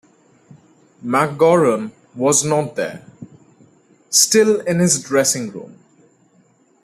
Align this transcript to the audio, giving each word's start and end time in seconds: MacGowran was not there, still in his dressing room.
MacGowran 1.05 1.91
was 2.15 2.43
not 2.43 2.75
there, 2.75 3.05
still 4.09 4.59
in 4.61 4.79
his 4.79 5.03
dressing 5.03 5.51
room. 5.51 5.77